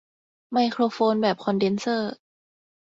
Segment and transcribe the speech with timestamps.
[0.51, 2.11] ไมโครโฟนแบบคอนเดนเซอร์